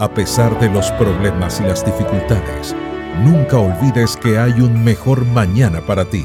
[0.00, 2.74] A pesar de los problemas y las dificultades,
[3.22, 6.24] nunca olvides que hay un mejor mañana para ti.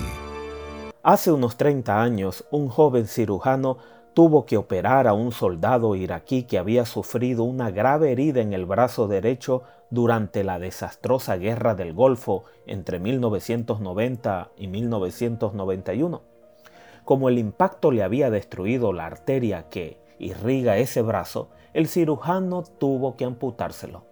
[1.04, 3.78] Hace unos 30 años, un joven cirujano
[4.14, 8.66] tuvo que operar a un soldado iraquí que había sufrido una grave herida en el
[8.66, 16.22] brazo derecho durante la desastrosa guerra del Golfo entre 1990 y 1991.
[17.04, 23.16] Como el impacto le había destruido la arteria que irriga ese brazo, el cirujano tuvo
[23.16, 24.04] que amputárselo.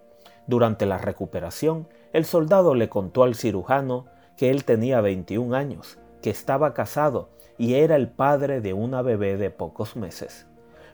[0.46, 6.30] Durante la recuperación, el soldado le contó al cirujano que él tenía 21 años, que
[6.30, 10.46] estaba casado y era el padre de una bebé de pocos meses.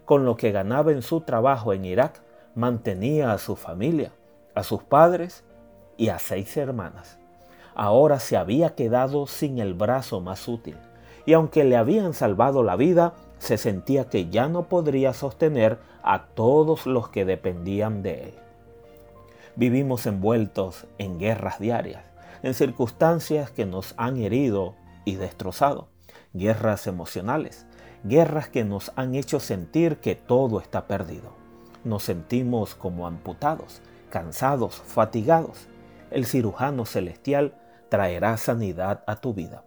[0.05, 2.23] Con lo que ganaba en su trabajo en Irak,
[2.55, 4.13] mantenía a su familia,
[4.55, 5.45] a sus padres
[5.97, 7.19] y a seis hermanas.
[7.75, 10.77] Ahora se había quedado sin el brazo más útil,
[11.27, 16.27] y aunque le habían salvado la vida, se sentía que ya no podría sostener a
[16.27, 18.35] todos los que dependían de él.
[19.57, 22.05] Vivimos envueltos en guerras diarias,
[22.45, 25.89] en circunstancias que nos han herido y destrozado
[26.33, 27.67] guerras emocionales,
[28.05, 31.33] guerras que nos han hecho sentir que todo está perdido.
[31.85, 35.67] Nos sentimos como amputados, cansados, fatigados.
[36.11, 37.55] El cirujano celestial
[37.89, 39.65] traerá sanidad a tu vida,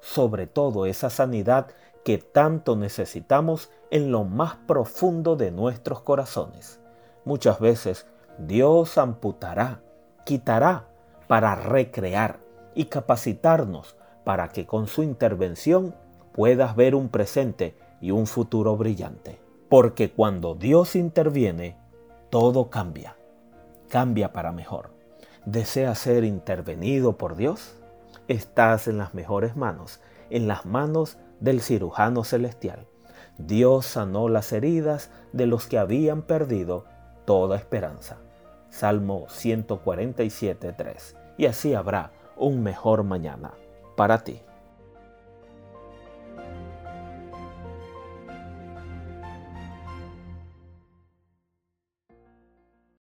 [0.00, 1.68] sobre todo esa sanidad
[2.04, 6.80] que tanto necesitamos en lo más profundo de nuestros corazones.
[7.24, 8.06] Muchas veces
[8.38, 9.80] Dios amputará,
[10.24, 10.88] quitará
[11.28, 12.40] para recrear
[12.74, 15.94] y capacitarnos para que con su intervención
[16.32, 19.40] puedas ver un presente y un futuro brillante.
[19.68, 21.76] Porque cuando Dios interviene,
[22.30, 23.16] todo cambia.
[23.88, 24.90] Cambia para mejor.
[25.44, 27.74] ¿Deseas ser intervenido por Dios?
[28.28, 32.86] Estás en las mejores manos, en las manos del cirujano celestial.
[33.36, 36.84] Dios sanó las heridas de los que habían perdido
[37.24, 38.18] toda esperanza.
[38.70, 41.16] Salmo 147.3.
[41.36, 43.52] Y así habrá un mejor mañana
[43.96, 44.42] para ti.